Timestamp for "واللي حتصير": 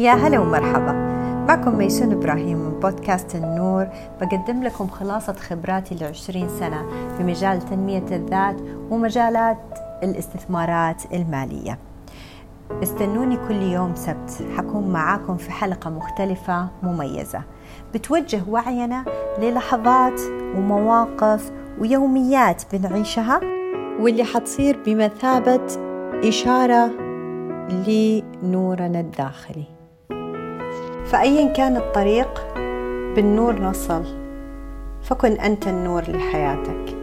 24.00-24.78